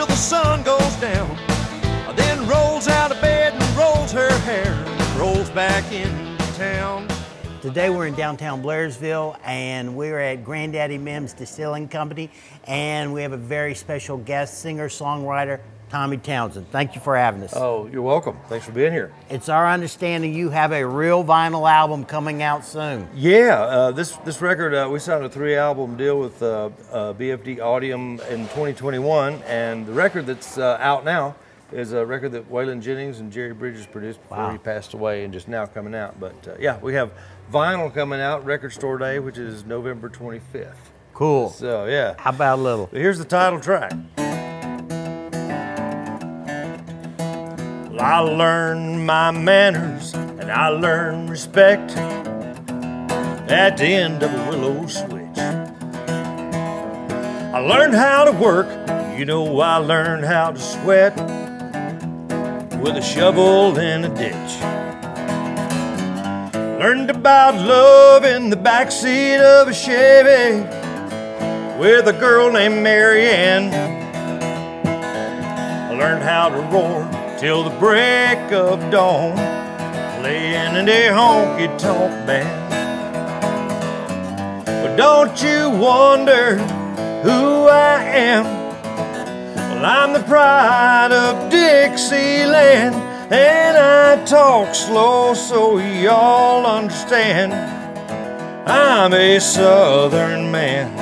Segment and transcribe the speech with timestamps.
[0.00, 1.36] till the sun goes down.
[2.16, 4.72] Then rolls out of bed and rolls her hair
[5.18, 7.06] rolls back into town.
[7.60, 12.30] Today we're in downtown Blairsville and we're at Grandaddy Mimm's Distilling Company
[12.64, 15.60] and we have a very special guest singer songwriter
[15.90, 16.70] Tommy Townsend.
[16.70, 17.52] Thank you for having us.
[17.54, 18.38] Oh, you're welcome.
[18.48, 19.12] Thanks for being here.
[19.28, 23.08] It's our understanding you have a real vinyl album coming out soon.
[23.14, 27.12] Yeah, uh, this this record uh, we signed a three album deal with uh, uh
[27.14, 31.34] BFD Audium in 2021, and the record that's uh, out now
[31.72, 34.52] is a record that Waylon Jennings and Jerry Bridges produced before Wow.
[34.52, 36.18] he passed away, and just now coming out.
[36.20, 37.10] But uh, yeah, we have
[37.52, 40.74] vinyl coming out, Record Store Day, which is November 25th.
[41.14, 41.50] Cool.
[41.50, 42.86] So yeah, How about a little?
[42.86, 43.92] But here's the title track.
[48.00, 51.90] I learned my manners and I learned respect
[53.50, 55.38] at the end of a willow switch.
[57.52, 58.68] I learned how to work,
[59.18, 61.14] you know, I learned how to sweat
[62.80, 64.62] with a shovel in a ditch.
[66.80, 70.62] Learned about love in the backseat of a Chevy
[71.78, 73.74] with a girl named Marianne.
[74.86, 79.34] I learned how to roar till the break of dawn,
[80.20, 82.70] playing in a honky tonk band.
[84.66, 86.56] But don't you wonder
[87.22, 88.44] who I am?
[89.54, 92.94] Well, I'm the pride of Dixieland,
[93.32, 97.54] and I talk slow so y'all understand.
[98.68, 100.92] I'm a southern man.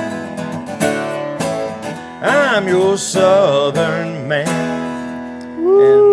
[2.23, 4.47] I'm your southern man.
[5.59, 6.08] And, uh,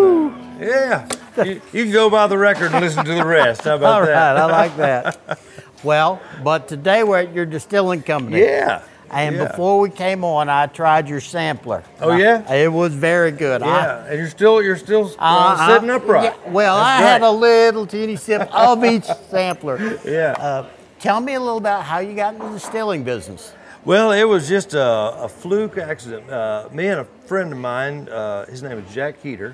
[0.59, 1.07] yeah,
[1.43, 3.63] you, you can go by the record and listen to the rest.
[3.63, 4.37] How about All right, that?
[4.37, 5.39] I like that.
[5.83, 8.39] well, but today we're at your distilling company.
[8.41, 8.81] Yeah.
[9.11, 9.47] And yeah.
[9.49, 11.83] before we came on, I tried your sampler.
[12.01, 12.51] Oh, yeah?
[12.51, 13.61] It was very good.
[13.61, 15.73] I- Yeah, and you're still you're still uh, Uh-huh.
[15.75, 16.33] sitting upright.
[16.45, 17.09] Yeah, well, That's I great.
[17.09, 19.99] had a little teeny sip of each sampler.
[20.03, 20.31] Yeah.
[20.37, 20.65] Uh,
[20.99, 23.53] tell me a little about how you got into the distilling business.
[23.85, 26.27] Well, it was just a, a fluke accident.
[26.27, 29.53] Uh, me and a friend of mine, uh, his name is Jack Keeter,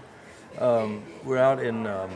[0.60, 2.10] um, we're out in um,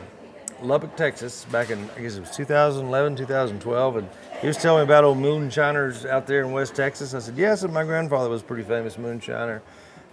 [0.62, 4.08] Lubbock, Texas, back in, I guess it was 2011, 2012, and
[4.40, 7.14] he was telling me about old moonshiners out there in West Texas.
[7.14, 9.60] I said, yes, and my grandfather was a pretty famous moonshiner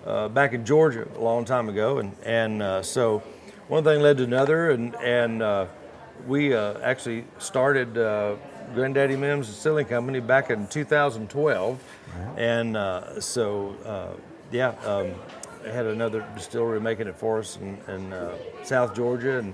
[0.05, 1.99] uh, back in Georgia a long time ago.
[1.99, 3.19] And, and uh, so
[3.67, 5.65] one thing led to another, and, and uh,
[6.27, 8.35] we uh, actually started uh,
[8.73, 11.83] Grandaddy Mimm's Distilling Company back in 2012,
[12.37, 14.19] and uh, so uh,
[14.51, 15.13] yeah, um,
[15.65, 19.53] had another distillery making it for us in, in uh, South Georgia, and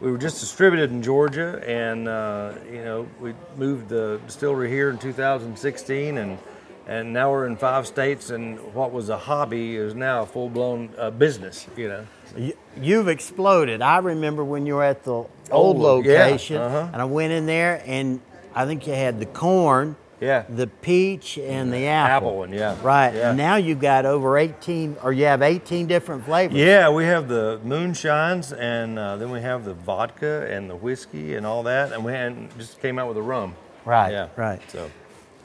[0.00, 4.90] we were just distributed in Georgia, and uh, you know we moved the distillery here
[4.90, 6.38] in 2016, and
[6.86, 10.48] and now we're in five states, and what was a hobby is now a full
[10.48, 11.66] blown uh, business.
[11.76, 12.06] You know.
[12.36, 13.80] You, you've exploded.
[13.82, 16.90] I remember when you were at the old Old, yeah, location, uh-huh.
[16.92, 18.20] and I went in there, and
[18.54, 20.44] I think you had the corn, Yeah.
[20.48, 22.28] the peach, and the apple.
[22.28, 22.76] Apple one, yeah.
[22.82, 23.14] Right.
[23.14, 23.28] Yeah.
[23.30, 26.56] And now you've got over 18, or you have 18 different flavors.
[26.56, 31.34] Yeah, we have the moonshines, and uh, then we have the vodka and the whiskey
[31.34, 32.12] and all that, and we
[32.58, 33.54] just came out with a rum.
[33.84, 34.10] Right.
[34.12, 34.28] Yeah.
[34.36, 34.60] Right.
[34.70, 34.90] So,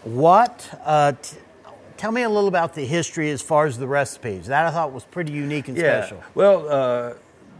[0.03, 0.69] What?
[0.83, 1.37] Uh, t-
[1.97, 4.47] tell me a little about the history as far as the recipes.
[4.47, 6.01] That I thought was pretty unique and yeah.
[6.01, 6.23] special.
[6.33, 7.13] Well, uh,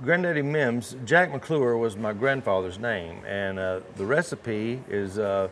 [0.04, 5.50] Grandaddy Mimm's, Jack McClure was my grandfather's name, and uh, the recipe is uh,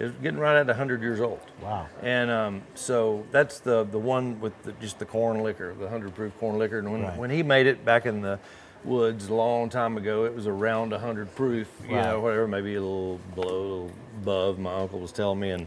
[0.00, 1.40] is getting right at 100 years old.
[1.62, 1.86] Wow.
[2.02, 6.14] And um, so that's the the one with the, just the corn liquor, the 100
[6.14, 6.78] proof corn liquor.
[6.78, 7.16] And when, Right.
[7.18, 8.38] when he made it back in the
[8.82, 12.02] woods a long time ago, it was around 100 proof, you Right.
[12.06, 13.90] know, whatever, maybe a little below, a little
[14.22, 14.58] above.
[14.58, 15.66] My uncle was telling me, and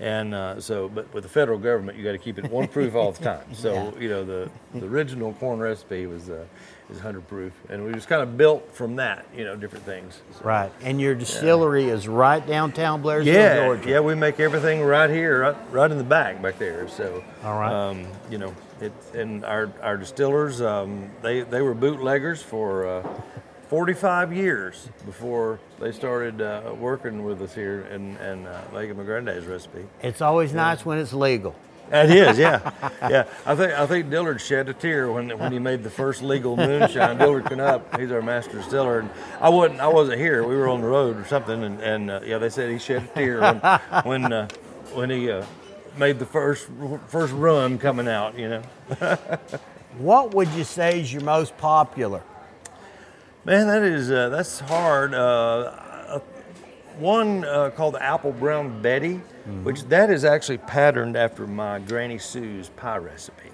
[0.00, 2.94] and uh, so, but with the federal government, you got to keep it one proof
[2.94, 3.54] all the time.
[3.54, 4.00] So Yeah.
[4.00, 6.44] you know, the the original corn recipe was uh,
[6.88, 10.20] is 100 proof, and we just kind of built from that, you know, different things.
[10.32, 10.72] So- Right.
[10.82, 13.88] And your distillery is right downtown Blairsville, yeah, Georgia.
[13.90, 16.88] yeah, we make everything right here, right, right in the back back there.
[16.88, 17.70] So, All right.
[17.72, 23.20] um, you know, it, and our our distillers, um, they they were bootleggers for uh,
[23.70, 29.04] 45 years before they started uh, working with us here and and uh, making my
[29.04, 29.86] granddad's recipe.
[30.02, 31.54] It's always nice when it's legal.
[31.92, 32.72] It is, yeah,
[33.08, 33.24] yeah.
[33.46, 36.56] I think I think Dillard shed a tear when when he made the first legal
[36.56, 37.16] moonshine.
[37.16, 40.42] Dillard Knupp, he's our master distiller, and I wasn't I wasn't here.
[40.44, 43.04] We were on the road or something, and, and uh, yeah, they said he shed
[43.04, 43.58] a tear when
[44.04, 44.48] when uh,
[44.94, 45.46] when he uh,
[45.96, 46.66] made the first
[47.06, 48.36] first run coming out.
[48.36, 48.62] You know,
[49.98, 52.22] What would you say is your most popular?
[53.50, 55.12] Man, that is uh, that's hard.
[55.12, 56.20] Uh, uh,
[57.00, 59.14] one uh, called the Apple Brown Betty,
[59.64, 63.50] which that is actually patterned after my Granny Sue's pie recipe.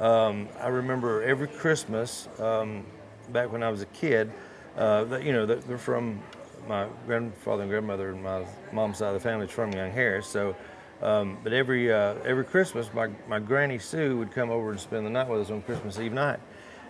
[0.00, 2.86] Um, I remember every Christmas um,
[3.32, 4.32] back when I was a kid.
[4.78, 6.22] Uh, that, you know, they're from
[6.66, 10.26] my grandfather and grandmother and my mom's side of the family is from Young Harris.
[10.26, 10.56] So,
[11.02, 15.04] um, but every uh, every Christmas, my my granny Sue would come over and spend
[15.04, 16.40] the night with us on Christmas Eve night,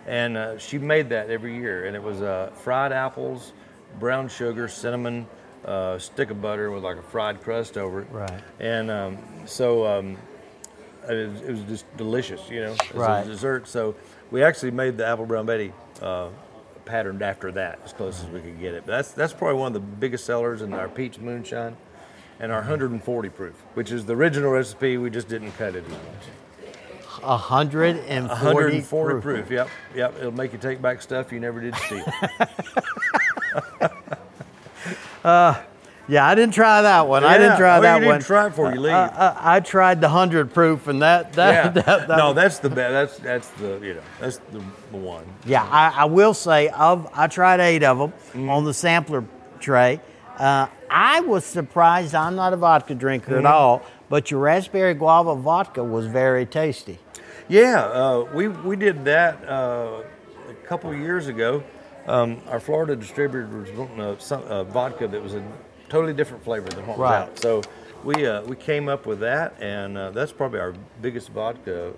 [0.06, 3.52] and uh, she made that every year, and it was uh, fried apples,
[3.98, 5.26] brown sugar, cinnamon,
[5.64, 8.08] uh, stick of butter with like a fried crust over it.
[8.10, 8.40] Right.
[8.60, 10.16] And um, so um,
[11.08, 13.20] it, was, it was just delicious, you know, as Right.
[13.26, 13.66] a dessert.
[13.66, 13.94] So
[14.30, 15.72] we actually made the apple brown Betty
[16.02, 16.28] uh,
[16.84, 18.82] patterned after that, as close as we could get it.
[18.84, 21.76] But that's that's probably one of the biggest sellers in our peach moonshine,
[22.40, 24.98] and our 140 proof, which is the original recipe.
[24.98, 26.00] We just didn't cut it as much.
[27.26, 29.22] 140, 140 proof.
[29.22, 29.50] proof.
[29.50, 30.14] Yep, yep.
[30.18, 32.04] It'll make you take back stuff you never did steal.
[36.06, 37.24] Yeah, I didn't try that one.
[37.24, 38.20] I didn't try well, that you didn't one.
[38.20, 38.92] try it before you leave.
[38.92, 39.06] I,
[39.40, 41.68] I, I tried the 100 proof, and that, that, yeah.
[41.82, 43.22] that, that no, that's the best.
[43.22, 45.24] That's that's the you know that's the, the one.
[45.46, 48.50] Yeah, I, I will say of I tried eight of them Mm-hmm.
[48.50, 49.24] on the sampler
[49.60, 49.98] tray.
[50.36, 52.14] Uh, I was surprised.
[52.14, 53.46] I'm not a vodka drinker Mm-hmm.
[53.46, 56.98] at all, but your raspberry guava vodka was very tasty.
[57.48, 60.02] Yeah, uh, we we did that uh,
[60.48, 61.62] a couple years ago.
[62.06, 65.42] Um, our Florida distributor was wanting a, some, a vodka that was a
[65.88, 67.22] totally different flavor than what was Right.
[67.22, 67.38] out.
[67.38, 67.62] So
[68.02, 71.92] we uh, we came up with that, and uh, that's probably our biggest vodka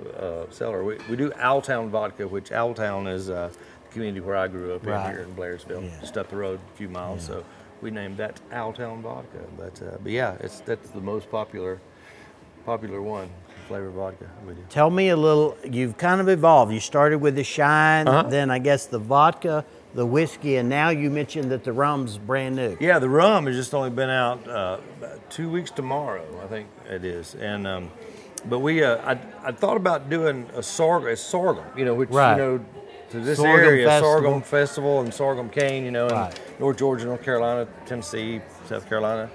[0.48, 0.82] uh, seller.
[0.84, 3.50] We, we do Owltown vodka, which Owltown is uh,
[3.84, 5.06] the community where I grew up Right.
[5.10, 6.00] in here in Blairsville, Yeah.
[6.00, 7.25] just up the road a few miles.
[7.25, 7.44] So
[7.82, 9.38] we named that Owltown vodka.
[9.56, 11.81] But uh, but yeah, it's that's the most popular
[12.66, 13.30] popular one
[13.68, 14.60] flavor vodka we do.
[14.68, 15.56] Tell me a little.
[15.64, 16.72] You've kind of evolved.
[16.72, 18.28] You started with the shine, Uh-huh.
[18.28, 19.64] then I guess the vodka,
[19.94, 22.76] the whiskey, and now you mentioned that the rum's brand new.
[22.80, 24.78] Yeah, the rum has just only been out uh,
[25.30, 27.34] two weeks tomorrow, I think it is.
[27.36, 27.90] And um,
[28.48, 32.10] but we, uh, I, I thought about doing a sorghum, a sorghum, you know, which
[32.10, 32.32] Right.
[32.36, 32.64] you know,
[33.10, 34.12] to this Sorghum area, festival.
[34.12, 36.40] sorghum festival and sorghum cane, you know, in Right.
[36.60, 39.28] North Georgia, North Carolina, Tennessee, South Carolina.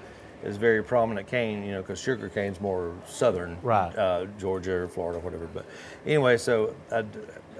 [0.44, 3.96] Is very prominent cane, you know, because sugar cane's more southern, Right.
[3.96, 5.48] uh, Georgia or Florida, or whatever.
[5.54, 5.66] But
[6.06, 7.04] anyway, so I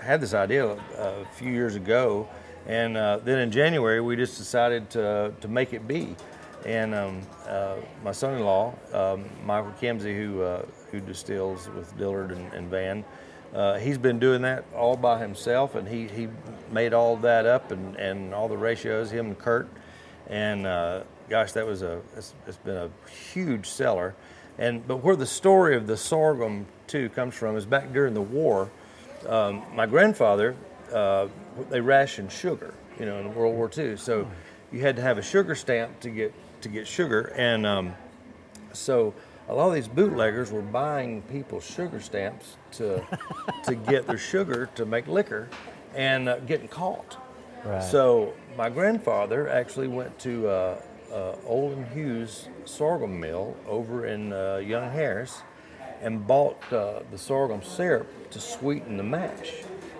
[0.02, 2.28] had this idea uh, a few years ago,
[2.66, 6.16] and uh, then in January we just decided to, to make it be.
[6.66, 12.54] And um, uh, my son-in-law, um, Michael Kimsey, who uh, who distills with Dillard and,
[12.54, 13.06] and Van,
[13.54, 16.28] uh, he's been doing that all by himself, and he, he
[16.72, 19.70] made all that up and, and all the ratios, him and Kurt.
[20.28, 21.02] And uh,
[21.32, 24.14] gosh, that was a it's, it's been a huge seller.
[24.60, 28.22] And but where the story of the sorghum too comes from is back during the
[28.22, 28.70] war.
[29.28, 30.56] Um, my grandfather,
[30.94, 31.28] uh,
[31.70, 33.96] they rationed sugar, you know, in World War II.
[33.96, 34.28] So
[34.74, 37.96] you had to have a sugar stamp to get to get sugar, and um,
[38.74, 39.14] so
[39.48, 43.04] a lot of these bootleggers were buying people's sugar stamps to
[43.64, 45.48] to get their sugar to make liquor,
[45.96, 47.18] and uh, getting caught.
[47.64, 47.82] Right.
[47.82, 50.82] So my grandfather actually went to uh,
[51.12, 55.42] uh, Olin Hughes sorghum mill over in uh, Young Harris
[56.02, 59.52] and bought uh, the sorghum syrup to sweeten the mash.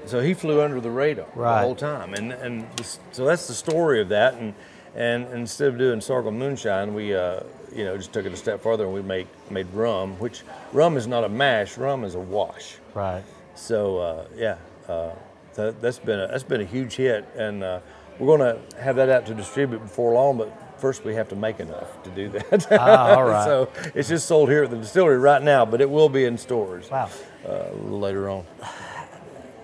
[0.06, 1.60] So he flew under the radar Right.
[1.62, 4.34] the whole time, and and this, so that's the story of that.
[4.36, 4.54] And
[4.96, 7.42] and instead of doing sorghum moonshine, we uh,
[7.72, 10.42] you know just took it a step further and we make made rum, which
[10.74, 12.78] rum is not a mash, rum is a wash.
[12.96, 13.24] Right.
[13.54, 14.58] So uh, yeah,
[14.90, 15.12] uh,
[15.54, 17.80] that, that's been a, that's been a huge hit, and uh,
[18.18, 20.38] we're going to have that out to distribute before long.
[20.40, 22.68] But first, we have to make enough to do that.
[22.72, 23.46] Ah, all right.
[23.46, 26.38] so it's just sold here at the distillery right now, but it will be in
[26.38, 27.10] stores Wow.
[27.48, 28.46] uh, later on.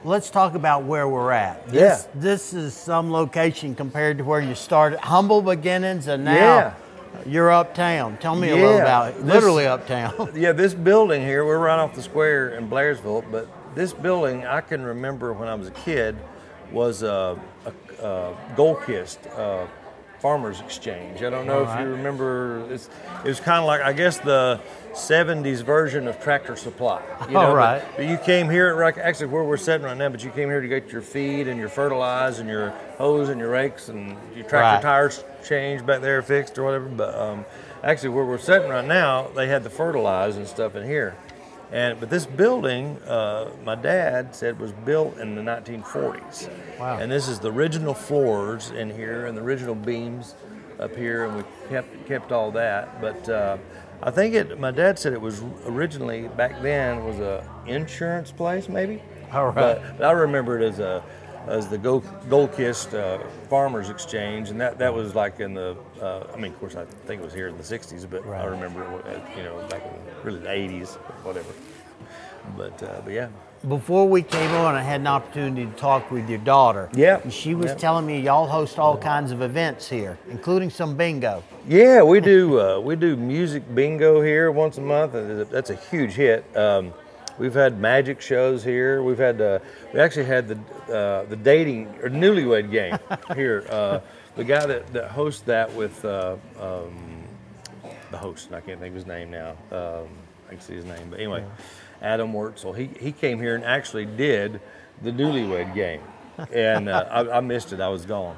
[0.04, 1.64] Let's talk about where we're at.
[1.72, 1.82] Yeah.
[1.90, 5.00] This, this is some location compared to where you started.
[5.00, 6.74] Humble beginnings, and now Yeah.
[7.26, 8.18] you're uptown.
[8.18, 9.16] Tell me a little about it.
[9.26, 10.32] This- Literally uptown.
[10.36, 14.62] Yeah, this building here, we're right off the square in Blairsville, but this building I
[14.62, 16.16] can remember when I was a kid
[16.72, 19.66] was a, a, a Gold Kist uh,
[20.20, 21.22] Farmers Exchange.
[21.22, 22.66] I don't know if you remember.
[22.72, 22.90] It's,
[23.24, 24.60] it was kind of like I guess the
[24.94, 27.02] '70s version of Tractor Supply.
[27.28, 27.84] You know, Alright.
[27.86, 30.50] but- but you came here, right- actually where we're sitting right now, but you came
[30.50, 34.18] here to get your feed and your fertilize and your hose and your rakes and
[34.36, 34.82] your tractor Right.
[34.82, 36.86] tires changed back there, fixed or whatever.
[36.86, 37.46] But um,
[37.84, 41.16] actually, where we're sitting right now, they had the fertilize and stuff in here.
[41.72, 46.50] And but this building, uh, my dad said was built in the 1940s.
[46.80, 46.98] Wow.
[46.98, 50.36] And this is the original floors in here and the original beams
[50.80, 53.02] up here, and we kept kept all that.
[53.02, 53.58] But uh,
[54.02, 54.60] I think it.
[54.60, 59.02] My dad said it was originally back then was a insurance place, maybe.
[59.34, 59.56] All right.
[59.56, 61.04] But, but I remember it as a
[61.48, 65.76] as the Gold, Gold Kist uh, Farmers Exchange, and that, that was like in the.
[66.02, 68.46] Uh, I mean, of course, I think it was here in the '60s, but I
[68.46, 71.50] remember it, uh, you know back in really the '80s, whatever.
[72.56, 73.28] But uh, but yeah,
[73.68, 76.90] before we came on, I had an opportunity to talk with your daughter.
[76.94, 77.20] Yeah.
[77.22, 77.76] And she was Yeah.
[77.78, 81.44] telling me y'all host all kinds of events here, including some bingo.
[81.68, 82.60] Yeah, we do.
[82.60, 86.46] Uh, we do music bingo here once a month, and that's a huge hit.
[86.56, 86.94] Um,
[87.38, 89.02] we've had magic shows here.
[89.02, 89.60] We've had uh,
[89.94, 92.98] we actually had the uh, the dating or newlywed game
[93.36, 93.66] here.
[93.70, 94.00] Uh,
[94.36, 97.24] the guy that, that hosts that with uh, um,
[98.12, 99.52] the host, and I can't think of his name now.
[99.72, 100.08] Um,
[100.48, 101.44] I can see his name, but anyway,
[102.02, 102.78] Adam Wurtzel.
[102.78, 104.62] He he came here and actually did
[105.02, 106.02] the newlywed game,
[106.54, 107.82] and uh, I, I missed it.
[107.82, 108.38] I was gone.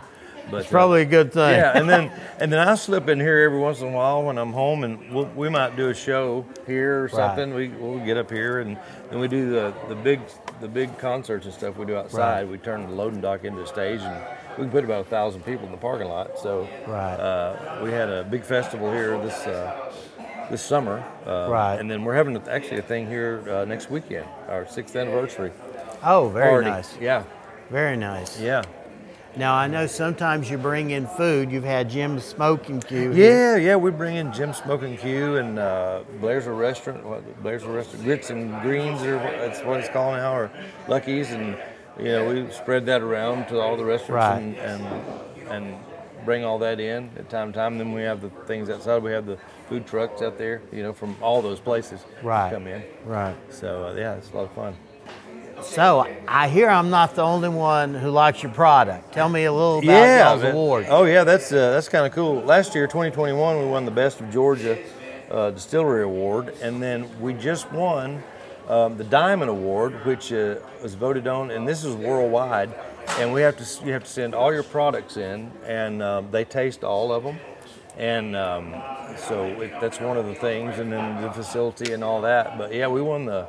[0.52, 1.56] But uh, Probably a good thing.
[1.60, 4.38] yeah, and then and then I slip in here every once in a while when
[4.38, 7.12] I'm home, and we'll, we might do a show here or Right.
[7.12, 7.54] something.
[7.54, 8.78] We we'll get up here, and
[9.10, 10.22] then we do the, the big
[10.62, 12.50] the big concerts and stuff we do outside.
[12.50, 14.18] We turn the loading dock into a stage, and
[14.58, 16.38] we can put about a thousand people in the parking lot.
[16.40, 17.16] So Right.
[17.16, 19.92] uh, we had a big festival here this uh,
[20.52, 21.76] this summer, uh, Right.
[21.80, 25.52] And then we're having actually a thing here uh, next weekend, our sixth anniversary
[26.04, 26.70] Oh, very party.
[26.72, 26.98] nice.
[27.00, 27.24] Yeah,
[27.70, 28.40] Very nice.
[28.40, 28.64] yeah.
[29.36, 31.52] Now I know sometimes you bring in food.
[31.52, 33.14] You've had Jim's Smoking Q.
[33.14, 37.06] Yeah, yeah, we bring in Jim's Smoking Q and uh, Blairsville Restaurant.
[37.06, 40.52] What, Blairsville Restaurant, Grits and Greens, or that's what it's called now, or
[40.88, 41.56] Lucky's, and
[41.98, 44.68] you know we spread that around to all the restaurants Right.
[44.68, 45.76] and, and and
[46.26, 47.78] bring all that in at time to time.
[47.78, 49.02] Then we have the things outside.
[49.04, 49.38] We have the
[49.70, 52.52] food trucks out there, you know, from all those places Right.
[52.52, 52.84] come in.
[53.06, 53.36] Right.
[53.54, 54.76] So uh, yeah, it's a lot of fun.
[55.64, 59.14] So I hear I'm not the only one who likes your product.
[59.14, 59.86] Tell me a little about
[60.20, 60.52] y'all's man.
[60.52, 60.86] award.
[60.90, 62.42] Oh yeah, that's uh, that's kind of cool.
[62.42, 64.78] Last year, 2021, we won the Best of Georgia
[65.30, 68.24] uh, Distillery Award, and then we just won
[68.68, 72.74] um, the Diamond Award, which uh, was voted on, and this is worldwide.
[73.18, 76.46] And we have to you have to send all your products in, and um, they
[76.46, 77.40] taste all of them.
[77.98, 78.76] And um,
[79.18, 82.58] so it, that's one of the things, and then the facility and all that.
[82.58, 83.48] But yeah, we won the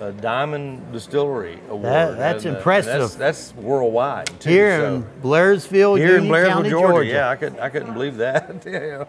[0.00, 2.18] uh, Diamond Distillery Award.
[2.18, 3.00] that's and, uh, impressive.
[3.00, 4.50] That's, that's worldwide too.
[4.50, 6.92] Here so- in Blairsville, here in Blairsville, County, Georgia.
[6.92, 7.10] Georgia.
[7.10, 8.62] Yeah, I could I couldn't believe that.
[8.66, 9.04] yeah.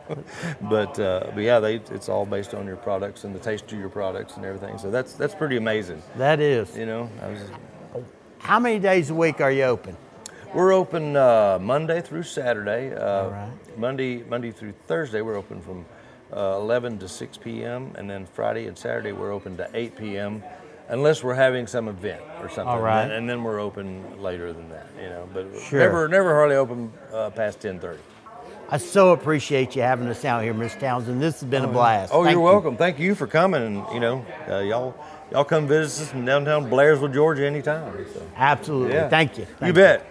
[0.61, 3.79] But uh, but yeah, they it's all based on your products and the taste of
[3.79, 4.77] your products and everything.
[4.77, 6.01] So that's that's pretty amazing.
[6.17, 6.75] That is.
[6.75, 7.39] You know, I was,
[8.39, 9.95] How many days a week are you open?
[10.53, 12.93] we're open uh, Monday through Saturday.
[12.93, 13.77] Uh, All right.
[13.77, 15.85] Monday Monday through Thursday we're open from
[16.35, 17.91] uh, 11 to 6 p.m.
[17.95, 20.43] and then Friday and Saturday we're open to 8 p.m.
[20.89, 23.03] Unless we're having some event or something, All right.
[23.03, 25.29] and, and then we're open later than that, you know.
[25.31, 25.79] But Sure.
[25.79, 27.97] never, never hardly open uh, past 10:30.
[28.71, 31.21] I so appreciate you having us out here, Miss Townsend.
[31.21, 32.11] This has been a blast.
[32.13, 32.45] Oh, Thank you're you.
[32.45, 32.75] welcome.
[32.77, 34.95] Thank you for coming, and you know, uh, y'all
[35.31, 37.93] y'all come visit us in downtown Blairsville, Georgia, anytime.
[38.13, 38.21] So.
[38.35, 38.93] Absolutely.
[38.95, 39.09] Yeah.
[39.09, 39.43] Thank you.
[39.61, 40.05] You Thank bet.